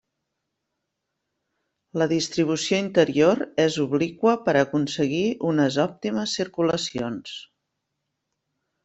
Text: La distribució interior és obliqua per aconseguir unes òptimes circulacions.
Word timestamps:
La 2.01 2.07
distribució 2.13 2.79
interior 2.85 3.41
és 3.65 3.77
obliqua 3.83 4.33
per 4.47 4.55
aconseguir 4.63 5.21
unes 5.51 5.79
òptimes 5.85 6.35
circulacions. 6.41 7.37